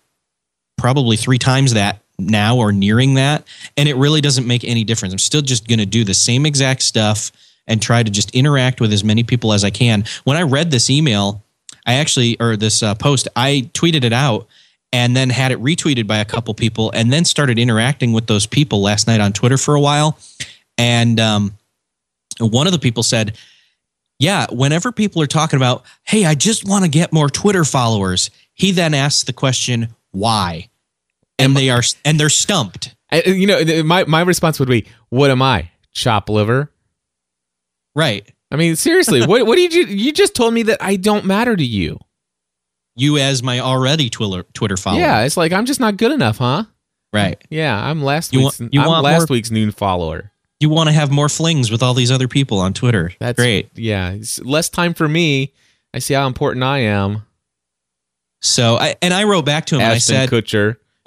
[0.78, 3.46] probably three times that now or nearing that,
[3.76, 5.12] and it really doesn't make any difference.
[5.12, 7.32] I'm still just going to do the same exact stuff
[7.66, 10.04] and try to just interact with as many people as I can.
[10.24, 11.44] When I read this email,
[11.86, 14.46] I actually, or this uh, post, I tweeted it out
[14.92, 18.46] and then had it retweeted by a couple people and then started interacting with those
[18.46, 20.18] people last night on Twitter for a while.
[20.76, 21.54] And um,
[22.38, 23.36] one of the people said,
[24.18, 28.30] yeah, whenever people are talking about, hey, I just want to get more Twitter followers,
[28.52, 30.68] he then asks the question, why?
[31.38, 32.94] And they are, and they're stumped.
[33.10, 35.70] I, you know, my my response would be, "What am I?
[35.92, 36.70] Chop liver?"
[37.94, 38.30] Right.
[38.50, 41.54] I mean, seriously, what what did you you just told me that I don't matter
[41.56, 41.98] to you?
[42.96, 45.00] You as my already Twitter Twitter follower.
[45.00, 46.64] Yeah, it's like I'm just not good enough, huh?
[47.12, 47.42] Right.
[47.50, 50.32] Yeah, I'm last You week's want- you I'm want last more- week's noon follower.
[50.60, 53.12] You want to have more flings with all these other people on Twitter.
[53.18, 53.70] That's great.
[53.74, 55.54] Yeah, less time for me.
[55.94, 57.22] I see how important I am.
[58.42, 60.76] So I and I wrote back to him and I said Kutcher.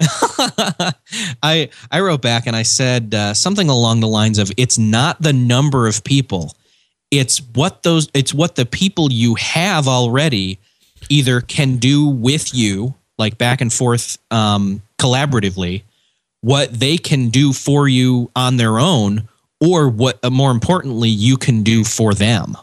[1.42, 5.20] I I wrote back and I said uh, something along the lines of it's not
[5.22, 6.54] the number of people
[7.18, 10.58] it's what those it's what the people you have already
[11.08, 15.82] either can do with you like back and forth um, collaboratively
[16.40, 19.28] what they can do for you on their own
[19.60, 22.56] or what uh, more importantly you can do for them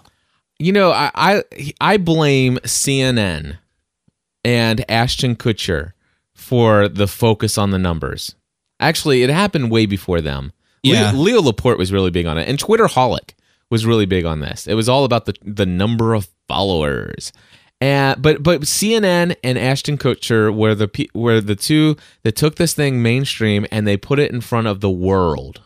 [0.62, 1.44] You know, I I,
[1.82, 3.58] I blame CNN
[4.44, 5.94] and Ashton Kutcher
[6.36, 8.36] for the focus on the numbers.
[8.80, 10.52] Actually, it happened way before them.
[10.84, 11.12] Yeah.
[11.12, 13.32] Leo, Leo Laporte was really big on it, and Twitaholic
[13.72, 14.68] was really big on this.
[14.68, 17.32] It was all about the the number of followers.
[17.80, 22.76] And but but CNN and Ashton Kutcher were the were the two that took this
[22.76, 25.62] thing mainstream and they put it in front of the world.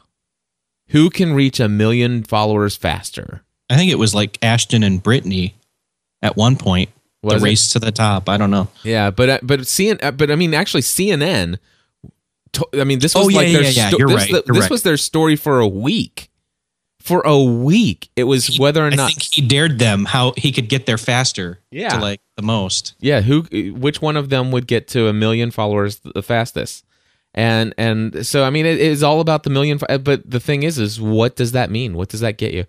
[0.90, 3.42] Who can reach a million followers faster?
[3.70, 5.54] I think it was like Ashton and Britney
[6.22, 6.90] at one point.
[7.24, 7.50] Was the it?
[7.50, 8.30] race to the top.
[8.30, 8.68] I don't know.
[8.84, 11.58] Yeah, but uh, but CNN, uh, but I mean, actually, CNN.
[12.80, 14.32] I mean, this was Oh, yeah, like yeah, their yeah, sto- this, right.
[14.32, 14.70] the- this right.
[14.70, 16.30] was their story for a week.
[17.06, 19.12] For a week, it was whether or I not.
[19.12, 21.60] think he dared them how he could get there faster.
[21.70, 21.90] Yeah.
[21.90, 22.96] To like the most.
[23.00, 23.44] yeah, who,
[23.76, 26.84] which one of them would get to a million followers the fastest?
[27.36, 29.78] And and so I mean, it is all about the million.
[29.78, 31.96] But the thing is, is what does that mean?
[31.96, 32.66] What does that get you?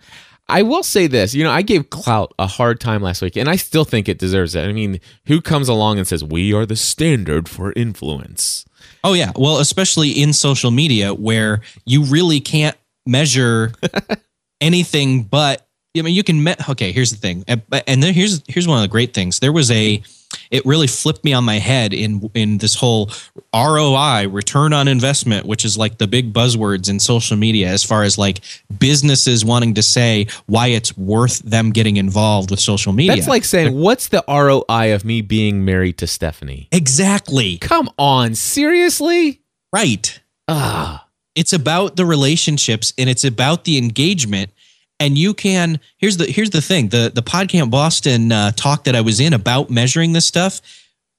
[0.48, 3.48] I will say this, you know, I gave Klout a hard time last week, and
[3.48, 4.64] I still think it deserves it.
[4.68, 8.64] I mean, who comes along and says we are the standard for influence?
[9.02, 9.32] Oh yeah.
[9.34, 13.72] Well, especially in social media where you really can't measure
[14.60, 15.66] anything but
[15.96, 16.68] I mean you can met.
[16.68, 17.44] okay, here's the thing.
[17.48, 19.38] And then here's here's one of the great things.
[19.38, 20.02] There was a
[20.50, 23.10] it really flipped me on my head in in this whole
[23.54, 28.02] ROI, return on investment, which is like the big buzzwords in social media as far
[28.02, 28.40] as like
[28.78, 33.14] businesses wanting to say why it's worth them getting involved with social media.
[33.14, 36.68] That's like saying, what's the ROI of me being married to Stephanie?
[36.72, 39.40] exactly Come on, seriously?
[39.72, 40.20] right.
[40.48, 41.05] Ah,
[41.36, 44.50] it's about the relationships and it's about the engagement.
[44.98, 48.96] And you can here's the here's the thing the the podcamp boston uh, talk that
[48.96, 50.62] i was in about measuring this stuff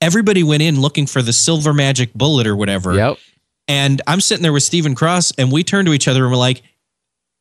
[0.01, 2.95] everybody went in looking for the silver magic bullet or whatever.
[2.95, 3.17] Yep.
[3.67, 6.39] and i'm sitting there with stephen cross and we turned to each other and we're
[6.39, 6.63] like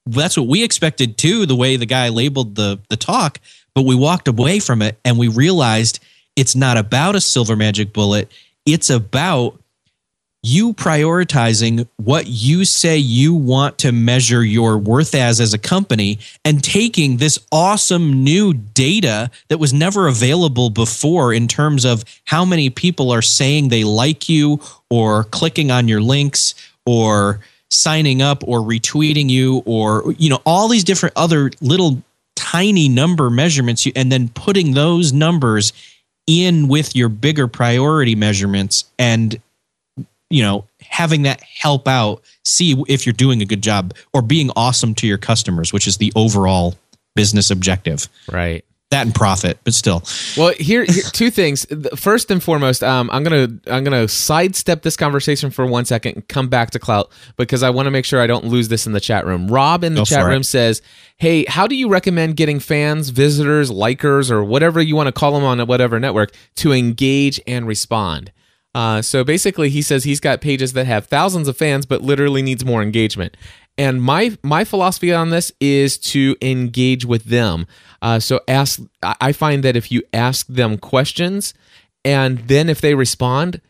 [0.04, 3.40] that's what we expected too the way the guy labeled the the talk
[3.74, 6.00] but we walked away from it and we realized
[6.36, 8.30] it's not about a silver magic bullet.
[8.66, 9.60] It's about
[10.46, 16.20] you prioritizing what you say you want to measure your worth as as a company
[16.44, 22.44] and taking this awesome new data that was never available before in terms of how
[22.44, 26.54] many people are saying they like you or clicking on your links
[26.86, 32.00] or signing up or retweeting you or you know all these different other little
[32.36, 35.72] tiny number measurements and then putting those numbers
[36.28, 39.40] in with your bigger priority measurements and
[40.30, 44.50] you know having that help out see if you're doing a good job or being
[44.56, 46.74] awesome to your customers which is the overall
[47.14, 48.64] business objective Right.
[48.90, 50.02] that and profit but still
[50.36, 51.64] Well, here, here two things.
[51.96, 56.28] First and foremost, um, I'm gonna I'm gonna sidestep this conversation for one second and
[56.28, 58.92] come back to Klout because I want to make sure I don't lose this in
[58.92, 59.48] the chat room.
[59.48, 60.32] Rob in the Go chat for it.
[60.34, 60.82] room says,
[61.16, 65.32] "Hey, how do you recommend getting fans, visitors, likers, or whatever you want to call
[65.32, 68.30] them on whatever network to engage and respond?"
[68.76, 72.42] Uh, so basically, he says he's got pages that have thousands of fans, but literally
[72.42, 73.34] needs more engagement.
[73.78, 77.66] And my my philosophy on this is to engage with them.
[78.02, 78.82] Uh, so ask.
[79.02, 81.54] I find that if you ask them questions,
[82.04, 83.62] and then if they respond,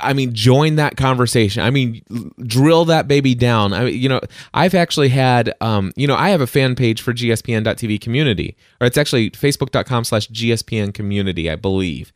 [0.00, 1.62] I mean, join that conversation.
[1.62, 2.02] I mean,
[2.44, 3.72] drill that baby down.
[3.72, 4.20] I mean, you know,
[4.54, 8.88] I've actually had, um, you know, I have a fan page for GSPN.TV community, or
[8.88, 12.12] it's actually facebook.com slash GSPN community, I believe.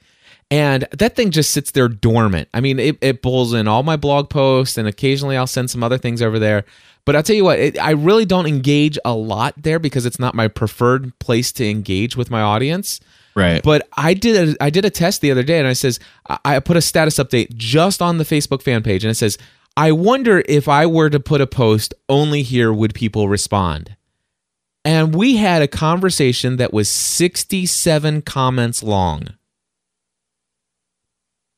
[0.53, 2.47] And that thing just sits there dormant.
[2.53, 5.83] I mean, it, it pulls in all my blog posts, and occasionally I'll send some
[5.83, 6.67] other things over there.
[7.07, 10.19] But I'll tell you what, it, I really don't engage a lot there because it's
[10.19, 13.01] not my preferred place to engage with my audience.
[13.35, 15.99] right But I did a I did a test the other day, and I says
[16.29, 19.39] I I put a status update just on the Facebook fan page, and it says
[19.75, 23.97] I wonder if I were to put a post only here, would people respond?
[24.85, 29.29] And we had a conversation that was 67 comments long.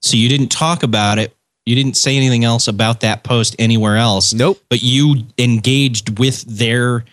[0.04, 1.34] So you didn't talk about it
[1.66, 4.60] you didn't say anything else about that post anywhere else Nope.
[4.68, 7.04] but you engaged with their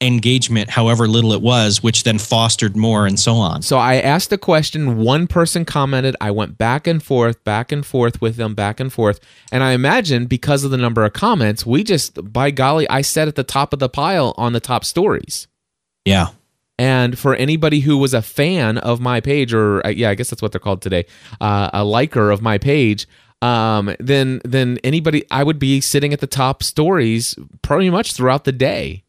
[0.00, 4.32] engagement however little it was which then fostered more and so on So I asked
[4.32, 8.56] a question, one person commented, I went back and forth, back and forth with them,
[8.56, 9.20] back and forth.
[9.52, 13.28] And I imagine because of the number of comments, we just by golly, I sat
[13.28, 15.46] at the top of the pile on the top stories.
[16.04, 16.30] yeah
[16.82, 20.30] And for anybody who was a fan of my page, or uh, yeah, I guess
[20.30, 21.06] that's what they're called today,
[21.40, 23.06] uh, a liker of my page,
[23.40, 28.42] um, then then anybody, I would be sitting at the top stories pretty much throughout
[28.42, 29.04] the day,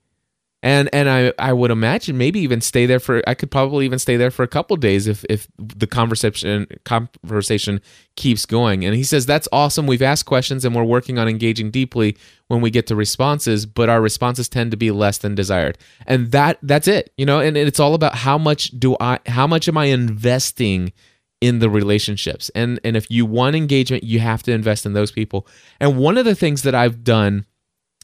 [0.64, 3.99] and and I I would imagine maybe even stay there for I could probably even
[3.99, 7.82] stay there for a couple days if if the conversation conversation
[8.16, 8.86] keeps going.
[8.86, 9.86] And he says that's awesome.
[9.86, 13.89] We've asked questions and we're working on engaging deeply when we get to responses, but
[13.89, 15.78] our responses tend to be less than desired.
[16.07, 17.39] And that that's it, you know.
[17.41, 20.93] And it's all about how much do I how much am I investing
[21.41, 22.49] in the relationships.
[22.55, 25.45] And and if you want engagement, you have to invest in those people.
[25.82, 27.45] And one of the things that I've done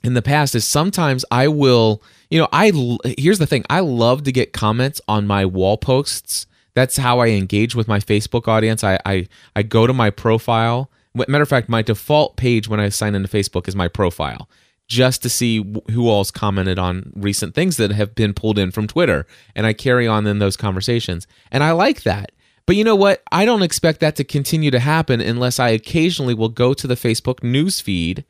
[0.04, 2.72] in the past is sometimes I will, you know, I
[3.18, 6.47] here's the thing, I love to get comments on my wall posts.
[6.76, 8.84] That's how I engage with my Facebook audience.
[8.84, 10.89] I I, I go to my profile.
[11.14, 14.47] Matter of fact, my default page when I sign into Facebook is my profile
[14.89, 18.88] just to see who all's commented on recent things that have been pulled in from
[18.88, 19.26] Twitter.
[19.56, 21.28] And I carry on in those conversations.
[21.52, 22.32] And I like that.
[22.66, 23.24] But you know what?
[23.32, 26.95] I don't expect that to continue to happen unless I occasionally will go to the
[26.95, 28.26] Facebook news feed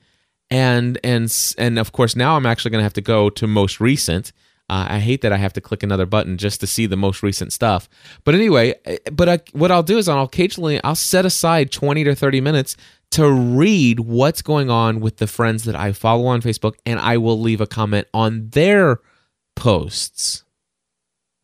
[0.51, 3.79] and and and of course now I'm actually going to have to go to most
[3.79, 4.31] recent.
[4.69, 7.23] Uh, I hate that I have to click another button just to see the most
[7.23, 7.89] recent stuff.
[8.23, 12.03] But anyway, eh, but I, what I'll do is I'll occasionally I'll set aside 20
[12.03, 12.77] to 30 minutes
[13.11, 17.17] to read what's going on with the friends that I follow on Facebook and I
[17.17, 18.99] will leave a comment on their
[19.55, 20.43] posts.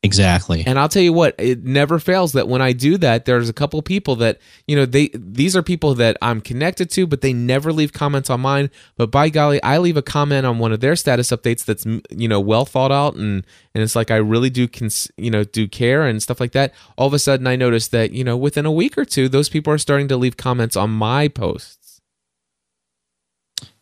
[0.06, 0.64] Exactly.
[0.66, 3.54] And I'll tell you what, it never fails that when I do that, there's a
[3.54, 7.34] couple people that, you know, they these are people that I'm connected to, but they
[7.34, 8.70] never leave comments on mine.
[8.98, 12.28] But by golly, I leave a comment on one of their status updates that's you
[12.28, 15.68] know well thought out and and it's like I really do cons- you know do
[15.68, 16.74] care and stuff like that.
[16.98, 19.50] All of a sudden, I notice that you know within a week or two, those
[19.50, 22.02] people are starting to leave comments on my posts.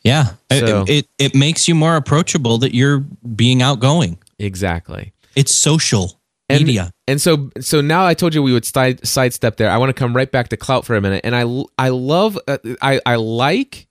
[0.03, 4.17] Yeah, so, it, it it makes you more approachable that you're being outgoing.
[4.37, 5.13] Exactly.
[5.35, 6.19] It's social
[6.49, 6.91] and, media.
[7.07, 9.69] And so so now I told you we would side, sidestep there.
[9.69, 11.21] I want to come right back to klout for a minute.
[11.23, 13.87] And I I love uh, I I like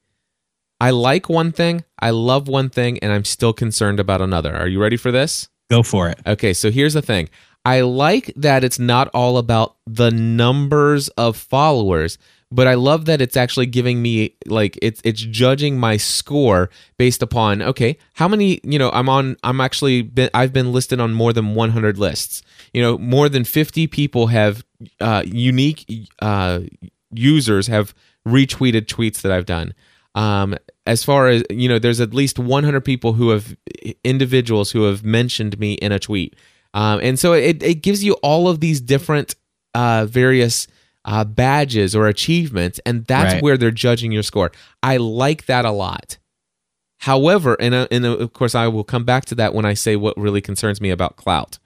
[0.80, 4.54] I like one thing, I love one thing and I'm still concerned about another.
[4.56, 5.48] Are you ready for this?
[5.70, 6.18] Go for it.
[6.26, 7.28] Okay, so here's the thing.
[7.64, 12.18] I like that it's not all about the numbers of followers,
[12.52, 17.22] but I love that it's actually giving me like it's it's judging my score based
[17.22, 21.14] upon okay how many you know I'm on I'm actually been I've been listed on
[21.14, 22.42] more than 100 lists.
[22.72, 24.64] You know more than 50 people have
[25.00, 26.60] uh, unique uh,
[27.12, 27.94] users have
[28.26, 29.74] retweeted tweets that I've done.
[30.14, 30.54] Um,
[30.86, 33.56] as far as you know there's at least 100 people who have
[34.04, 36.36] individuals who have mentioned me in a tweet.
[36.74, 39.34] Um, and so it, it gives you all of these different
[39.74, 40.66] uh, various
[41.04, 43.42] uh, badges or achievements, and that's right.
[43.42, 44.52] where they're judging your score.
[44.82, 46.18] I like that a lot.
[46.98, 49.74] However, and, uh, and uh, of course, I will come back to that when I
[49.74, 51.58] say what really concerns me about Klout.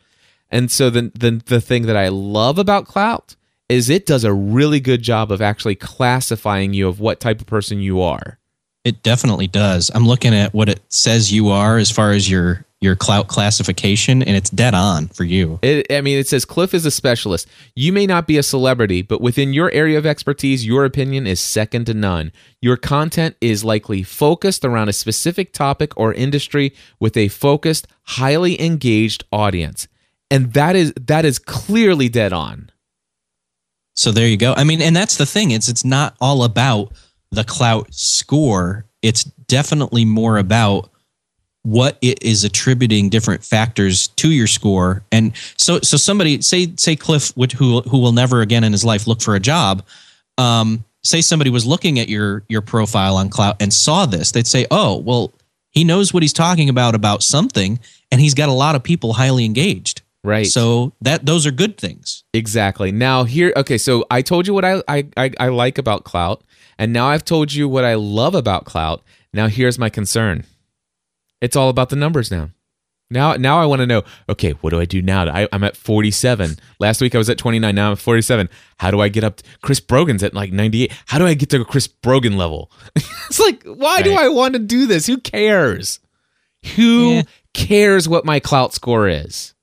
[0.51, 3.37] And so the, the, the thing that I love about Klout
[3.68, 7.47] is it does a really good job of actually classifying you of what type of
[7.47, 8.39] person you are.
[8.84, 9.91] It definitely does.
[9.95, 14.22] I'm looking at what it says you are as far as your your klout classification
[14.22, 15.59] and it's dead on for you.
[15.62, 17.49] It, I mean, it says Cliff is a specialist.
[17.74, 21.41] You may not be a celebrity, but within your area of expertise, your opinion is
[21.41, 22.33] second to none.
[22.61, 28.61] Your content is likely focused around a specific topic or industry with a focused, highly
[28.61, 29.89] engaged audience.
[30.31, 32.70] And that is that is clearly dead on.
[33.95, 34.53] So there you go.
[34.55, 35.51] I mean, and that's the thing.
[35.51, 36.93] It's it's not all about
[37.31, 38.85] the klout score.
[39.01, 40.91] It's definitely more about
[41.67, 45.03] what it is attributing different factors to your score.
[45.11, 49.09] And so so somebody say say cliff who who will never again in his life
[49.09, 49.85] look for a job
[50.39, 54.47] um, say somebody was looking at your your profile on klout and saw this they'd
[54.47, 55.33] say oh well
[55.73, 57.81] he knows what he's talking about about something
[58.12, 60.03] and he's got a lot of people highly engaged.
[60.23, 60.47] Right.
[60.47, 62.23] So that those are good things.
[62.33, 62.93] Exactly.
[62.93, 66.43] Now here okay so i told you what i i, I, I like about klout
[66.79, 69.01] and now i've told you what i love about klout
[69.35, 70.45] now here's my concern
[71.41, 72.51] it's all about the numbers now.
[73.09, 74.03] Now, now I want to know.
[74.28, 75.26] Okay, what do I do now?
[75.28, 76.57] I, am at 47.
[76.80, 77.74] Last week I was at 29.
[77.74, 78.49] Now I'm at 47.
[78.78, 79.37] How do I get up?
[79.37, 80.93] To, Chris Brogan's at like 98.
[81.07, 82.70] How do I get to a Chris Brogan level?
[82.97, 84.05] it's like, why right.
[84.05, 85.07] do I want to do this?
[85.07, 86.01] Who cares?
[86.74, 87.22] Who yeah.
[87.55, 89.55] cares what my klout score is?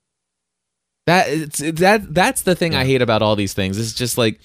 [1.06, 2.80] That it's that that's the thing yeah.
[2.80, 3.78] I hate about all these things.
[3.78, 4.40] It's just like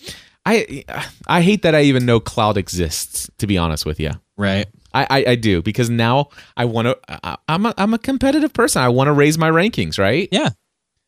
[0.45, 0.83] I
[1.25, 3.29] I hate that I even know klout exists.
[3.37, 4.67] To be honest with you, right?
[4.93, 7.39] I, I, I do because now I want to.
[7.47, 8.81] I'm a, I'm a competitive person.
[8.81, 10.27] I want to raise my rankings, right?
[10.31, 10.49] Yeah.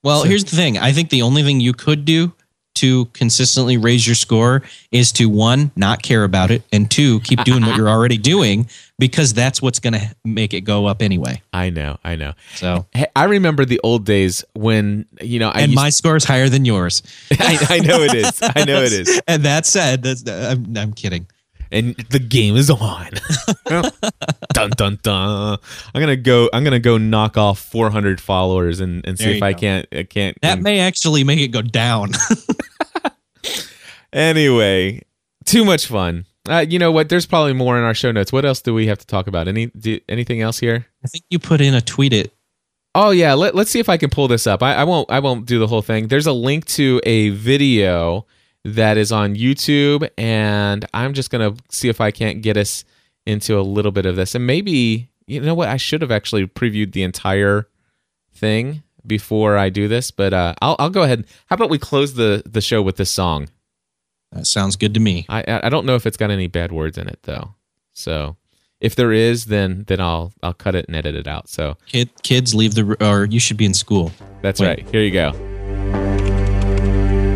[0.03, 0.77] Well, so, here's the thing.
[0.77, 2.33] I think the only thing you could do
[2.73, 7.43] to consistently raise your score is to one, not care about it, and two, keep
[7.43, 8.67] doing what you're already doing
[8.97, 11.41] because that's what's going to make it go up anyway.
[11.51, 12.33] I know, I know.
[12.55, 16.23] So hey, I remember the old days when you know, I and my score is
[16.23, 17.03] higher than yours.
[17.31, 18.39] I, I, know it is.
[18.41, 19.21] I know it is.
[19.27, 21.27] and that said, that's, I'm, I'm kidding
[21.71, 23.09] and the game is on.
[24.53, 25.57] dun dun dun.
[25.93, 26.49] I'm gonna go.
[26.53, 29.87] I'm gonna go knock off 400 followers and, and see if I can't.
[29.91, 30.37] I can't.
[30.41, 32.11] That may actually make it go down.
[34.13, 35.01] anyway,
[35.45, 36.25] too much fun.
[36.49, 37.09] Uh, you know what?
[37.09, 38.33] There's probably more in our show notes.
[38.33, 39.47] What else do we have to talk about?
[39.47, 40.87] Any do, anything else here?
[41.03, 42.33] I think you put in a tweet it.
[42.93, 44.61] Oh yeah, let, let's see if I can pull this up.
[44.61, 45.09] I, I won't.
[45.09, 46.07] I won't do the whole thing.
[46.07, 48.25] There's a link to a video
[48.63, 52.83] that is on YouTube, and I'm just gonna see if I can't get us
[53.25, 56.45] into a little bit of this, and maybe you know what I should have actually
[56.47, 57.67] previewed the entire
[58.33, 61.25] thing before I do this, but uh, I'll I'll go ahead.
[61.47, 63.49] How about we close the the show with this song?
[64.31, 65.25] That sounds good to me.
[65.29, 67.55] I I don't know if it's got any bad words in it though,
[67.93, 68.37] so
[68.79, 71.49] if there is, then then I'll I'll cut it and edit it out.
[71.49, 74.11] So Kid, kids, leave the or you should be in school.
[74.41, 74.67] that's Wait.
[74.67, 74.89] right.
[74.89, 75.50] Here you go.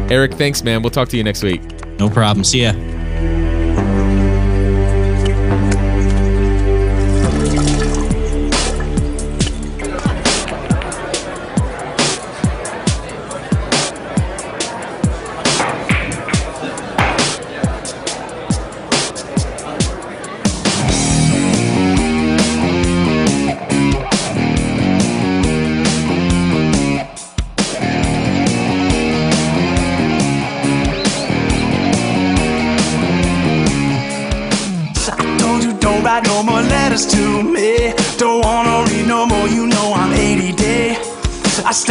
[0.10, 0.82] Eric, thanks, man.
[0.82, 1.62] We'll talk to you next week.
[2.00, 2.44] No problem.
[2.44, 2.74] See ya.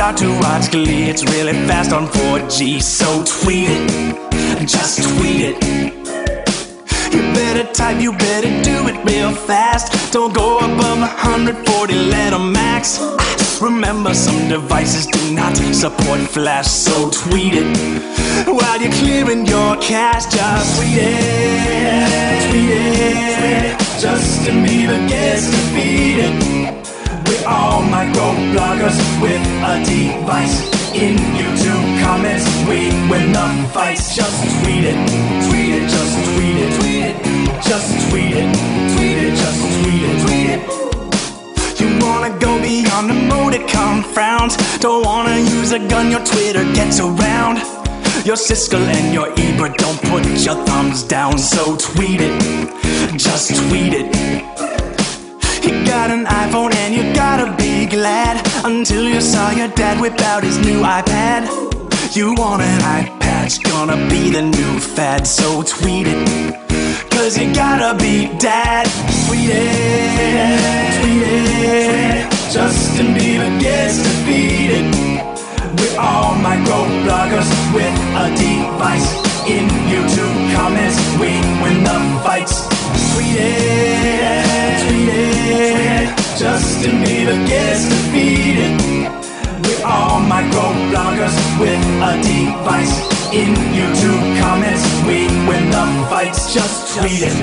[0.05, 2.83] Start to watch Glee, it's really fast on 4G.
[2.83, 5.57] So tweet it, just tweet it.
[7.15, 10.13] You better type, you better do it real fast.
[10.13, 13.01] Don't go above 140 letter max.
[13.63, 18.47] Remember, some devices do not support flash, so tweet it.
[18.47, 23.79] While you're clearing your cache, just tweet it, tweet it.
[24.03, 26.54] Justin Bieber gets defeated.
[27.47, 30.73] All micro bloggers with a device.
[30.95, 34.15] In YouTube comments, we win the fights.
[34.17, 34.97] Just tweet it,
[35.49, 37.17] tweet it, just tweet it, tweet it,
[37.63, 38.49] just tweet it,
[38.97, 41.81] tweet it, just tweet it, tweet it.
[41.81, 44.57] You wanna go beyond emoticon frowns.
[44.79, 47.59] Don't wanna use a gun, your Twitter gets around.
[48.25, 53.93] Your Siskel and your Ebert don't put your thumbs down, so tweet it, just tweet
[53.93, 54.74] it.
[55.65, 58.37] You got an iPhone and you gotta be glad
[58.67, 61.49] until you saw your dad whip out his new iPad.
[62.15, 66.21] You want an iPad, it's gonna be the new fad, so tweet it.
[67.11, 68.85] Cause you gotta be dad.
[69.27, 72.31] Tweet it, tweet it.
[72.53, 74.93] Justin Bieber gets defeated.
[75.81, 79.09] We're all micro bloggers with a device.
[79.49, 81.31] In YouTube comments, we
[81.63, 82.69] win the fights.
[83.15, 86.09] Tweet it, it.
[86.39, 88.73] Justin Bieber gets defeated.
[89.65, 92.97] We're all micro bloggers with a device.
[93.33, 96.53] In YouTube comments, we win the fights.
[96.53, 97.35] Just tweet it.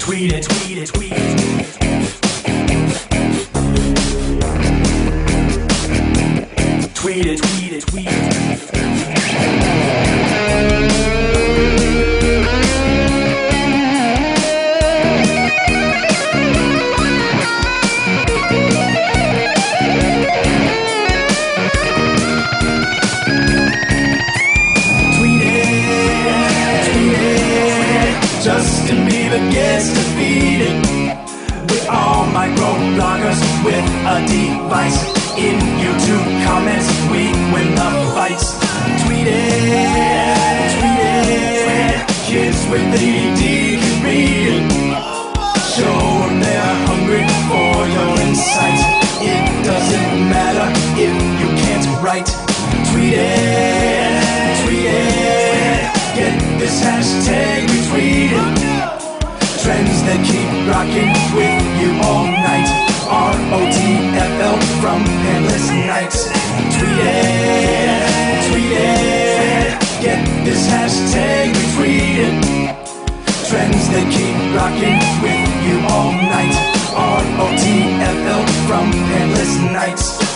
[0.00, 1.18] Tweet it, tweet it, tweet it.
[6.94, 8.50] Tweet it, tweet it, tweet it.
[42.70, 43.42] With AD
[43.82, 44.70] can read it.
[45.74, 48.78] Show them they're hungry for your insight.
[49.18, 52.30] It doesn't matter if you can't write.
[52.92, 55.82] Tweet it, tweet it.
[56.14, 58.54] Get this hashtag retweeted.
[59.62, 62.70] Trends that keep rocking with you all night.
[63.10, 65.02] R-O-T-F-L from
[65.34, 66.30] Endless Nights.
[66.78, 69.74] Tweet it, tweet it.
[70.00, 72.49] Get this hashtag retweeted.
[73.50, 74.94] Friends that keep rocking
[75.26, 76.54] with you all night.
[76.94, 80.29] R-O-T-F-L from endless Nights.